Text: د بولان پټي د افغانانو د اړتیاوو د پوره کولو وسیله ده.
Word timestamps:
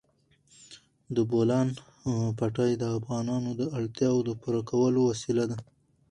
د 1.15 1.17
بولان 1.31 1.67
پټي 2.37 2.71
د 2.77 2.83
افغانانو 2.97 3.49
د 3.59 3.61
اړتیاوو 3.77 4.25
د 4.27 4.31
پوره 4.41 4.61
کولو 4.69 4.99
وسیله 5.09 5.43
ده. 5.51 5.57